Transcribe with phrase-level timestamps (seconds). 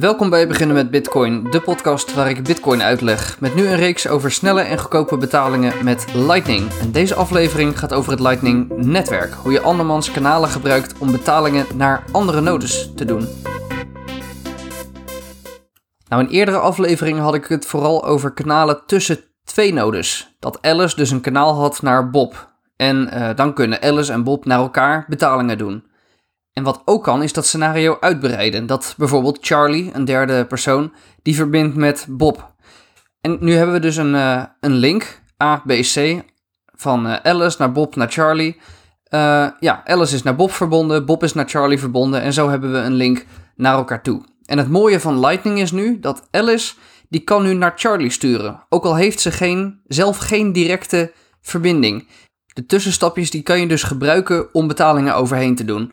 [0.00, 3.40] Welkom bij Beginnen met Bitcoin, de podcast waar ik Bitcoin uitleg.
[3.40, 6.70] Met nu een reeks over snelle en goedkope betalingen met Lightning.
[6.80, 9.32] En deze aflevering gaat over het Lightning-netwerk.
[9.32, 13.28] Hoe je andermans kanalen gebruikt om betalingen naar andere nodes te doen.
[16.08, 20.36] Nou, in eerdere afleveringen had ik het vooral over kanalen tussen twee nodes.
[20.38, 22.52] Dat Alice dus een kanaal had naar Bob.
[22.76, 25.84] En uh, dan kunnen Alice en Bob naar elkaar betalingen doen.
[26.54, 28.66] En wat ook kan, is dat scenario uitbreiden.
[28.66, 30.92] Dat bijvoorbeeld Charlie, een derde persoon,
[31.22, 32.54] die verbindt met Bob.
[33.20, 36.22] En nu hebben we dus een, uh, een link, A, B, C,
[36.76, 38.56] van uh, Alice naar Bob naar Charlie.
[39.10, 42.72] Uh, ja, Alice is naar Bob verbonden, Bob is naar Charlie verbonden en zo hebben
[42.72, 43.24] we een link
[43.56, 44.24] naar elkaar toe.
[44.44, 46.74] En het mooie van Lightning is nu dat Alice,
[47.08, 48.66] die kan nu naar Charlie sturen.
[48.68, 52.08] Ook al heeft ze geen, zelf geen directe verbinding.
[52.46, 55.92] De tussenstapjes die kan je dus gebruiken om betalingen overheen te doen.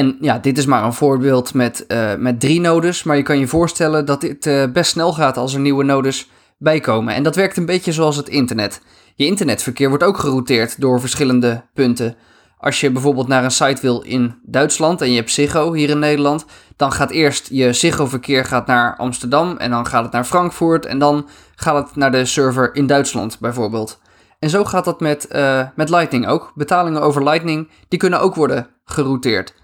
[0.00, 3.38] En ja, dit is maar een voorbeeld met, uh, met drie nodes, maar je kan
[3.38, 7.14] je voorstellen dat dit uh, best snel gaat als er nieuwe nodes bijkomen.
[7.14, 8.80] En dat werkt een beetje zoals het internet.
[9.14, 12.16] Je internetverkeer wordt ook gerouteerd door verschillende punten.
[12.58, 15.98] Als je bijvoorbeeld naar een site wil in Duitsland en je hebt Ziggo hier in
[15.98, 16.44] Nederland,
[16.76, 20.98] dan gaat eerst je Ziggo-verkeer gaat naar Amsterdam en dan gaat het naar Frankfurt en
[20.98, 24.00] dan gaat het naar de server in Duitsland bijvoorbeeld.
[24.38, 26.52] En zo gaat dat met, uh, met Lightning ook.
[26.54, 29.58] Betalingen over Lightning die kunnen ook worden gerouteerd.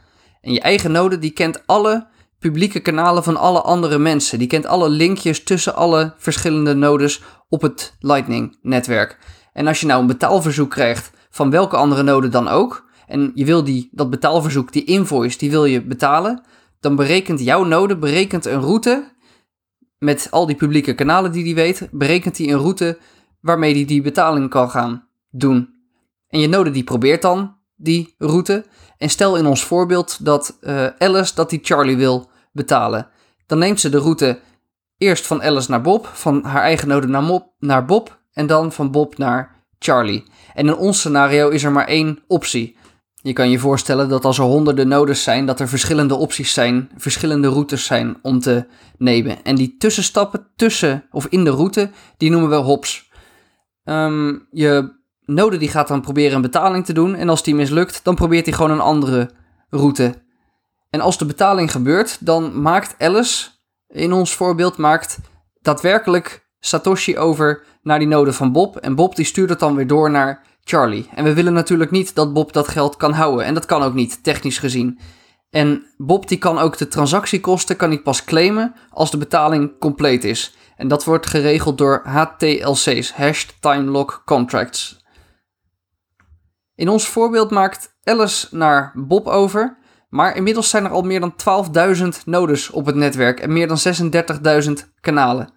[0.47, 2.07] En je eigen node die kent alle
[2.39, 4.39] publieke kanalen van alle andere mensen.
[4.39, 9.19] Die kent alle linkjes tussen alle verschillende nodes op het Lightning-netwerk.
[9.53, 13.45] En als je nou een betaalverzoek krijgt van welke andere node dan ook, en je
[13.45, 16.43] wil die, dat betaalverzoek, die invoice, die wil je betalen,
[16.81, 19.15] dan berekent jouw node berekent een route
[19.99, 22.99] met al die publieke kanalen die die weet, berekent hij een route
[23.41, 25.69] waarmee hij die betaling kan gaan doen.
[26.29, 28.65] En je node die probeert dan die route.
[28.99, 33.09] En stel in ons voorbeeld dat uh, Alice dat die Charlie wil betalen.
[33.47, 34.41] Dan neemt ze de route
[34.99, 38.91] eerst van Alice naar Bob, van haar eigen node naar, naar Bob en dan van
[38.91, 40.25] Bob naar Charlie.
[40.55, 42.77] En in ons scenario is er maar één optie.
[43.15, 46.91] Je kan je voorstellen dat als er honderden nodes zijn, dat er verschillende opties zijn,
[46.97, 48.67] verschillende routes zijn om te
[48.99, 49.43] nemen.
[49.43, 53.11] En die tussenstappen tussen of in de route, die noemen we hops.
[53.85, 54.95] Um, je
[55.27, 58.47] Node die gaat dan proberen een betaling te doen en als die mislukt, dan probeert
[58.47, 59.31] hij gewoon een andere
[59.71, 60.15] route.
[60.91, 63.49] En als de betaling gebeurt, dan maakt Alice,
[63.89, 65.19] in ons voorbeeld, maakt
[65.63, 68.77] daadwerkelijk Satoshi over naar die node van Bob.
[68.77, 71.09] En Bob die stuurt het dan weer door naar Charlie.
[71.15, 73.45] En we willen natuurlijk niet dat Bob dat geld kan houden.
[73.45, 74.99] En dat kan ook niet, technisch gezien.
[75.51, 80.25] En Bob die kan ook de transactiekosten kan niet pas claimen als de betaling compleet
[80.25, 80.57] is.
[80.77, 85.05] En dat wordt geregeld door HTLC's, Hashed Time Lock Contracts.
[86.77, 89.79] In ons voorbeeld maakt Alice naar Bob over,
[90.09, 91.35] maar inmiddels zijn er al meer dan
[91.97, 93.79] 12.000 nodes op het netwerk en meer dan
[94.65, 95.49] 36.000 kanalen.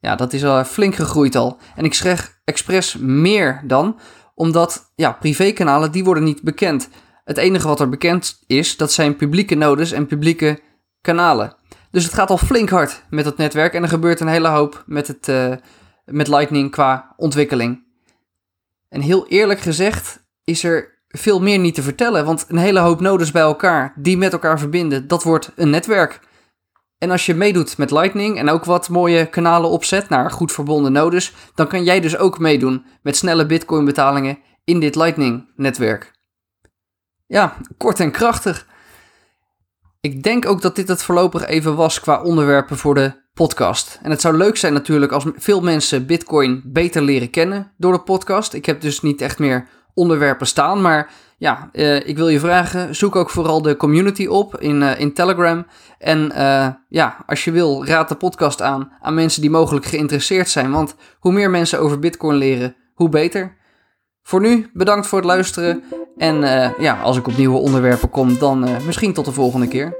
[0.00, 1.58] Ja, dat is al flink gegroeid al.
[1.76, 3.98] En ik zeg expres meer dan,
[4.34, 6.88] omdat ja, privékanalen die worden niet bekend.
[7.24, 10.60] Het enige wat er bekend is, dat zijn publieke nodes en publieke
[11.00, 11.56] kanalen.
[11.90, 14.82] Dus het gaat al flink hard met het netwerk en er gebeurt een hele hoop
[14.86, 15.54] met, het, uh,
[16.04, 17.84] met Lightning qua ontwikkeling.
[18.88, 22.24] En heel eerlijk gezegd, is er veel meer niet te vertellen.
[22.24, 26.20] Want een hele hoop nodes bij elkaar die met elkaar verbinden, dat wordt een netwerk.
[26.98, 30.92] En als je meedoet met Lightning en ook wat mooie kanalen opzet naar goed verbonden
[30.92, 36.12] nodes, dan kan jij dus ook meedoen met snelle Bitcoin betalingen in dit Lightning netwerk.
[37.26, 38.66] Ja, kort en krachtig.
[40.00, 43.98] Ik denk ook dat dit het voorlopig even was qua onderwerpen voor de podcast.
[44.02, 48.02] En het zou leuk zijn natuurlijk als veel mensen Bitcoin beter leren kennen door de
[48.02, 48.52] podcast.
[48.52, 50.80] Ik heb dus niet echt meer onderwerpen staan.
[50.80, 55.00] Maar ja, uh, ik wil je vragen, zoek ook vooral de community op in, uh,
[55.00, 55.66] in Telegram.
[55.98, 60.48] En uh, ja, als je wil, raad de podcast aan aan mensen die mogelijk geïnteresseerd
[60.48, 60.70] zijn.
[60.70, 63.56] Want hoe meer mensen over Bitcoin leren, hoe beter.
[64.22, 65.82] Voor nu, bedankt voor het luisteren.
[66.16, 66.40] En
[66.78, 69.96] ja, als ik op nieuwe onderwerpen kom, dan misschien tot de volgende keer.